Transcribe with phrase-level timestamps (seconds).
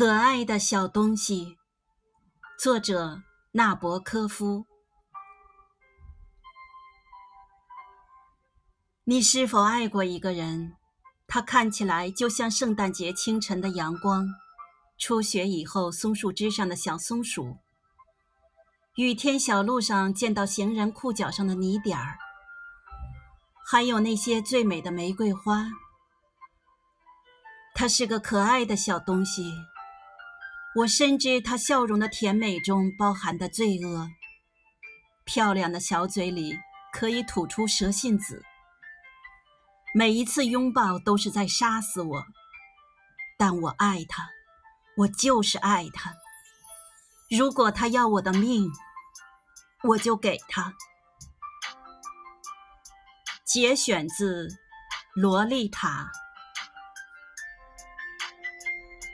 [0.00, 1.58] 可爱的小东西，
[2.58, 3.20] 作者
[3.52, 4.64] 纳博科夫。
[9.04, 10.74] 你是否爱过一个人？
[11.28, 14.26] 他看起来就像圣诞节清晨的阳光，
[14.96, 17.58] 初雪以后松树枝上的小松鼠，
[18.94, 22.16] 雨天小路上见到行人裤脚上的泥点儿，
[23.66, 25.66] 还有那些最美的玫瑰花。
[27.74, 29.52] 他是个可爱的小东西。
[30.76, 34.08] 我深知她笑容的甜美中包含的罪恶。
[35.24, 36.58] 漂亮的小嘴里
[36.92, 38.44] 可以吐出蛇信子。
[39.92, 42.24] 每一次拥抱都是在杀死我，
[43.36, 44.28] 但我爱她，
[44.96, 46.14] 我就是爱她。
[47.28, 48.70] 如果她要我的命，
[49.82, 50.72] 我就给她。
[53.44, 54.46] 节选自
[55.14, 56.12] 《洛丽塔》。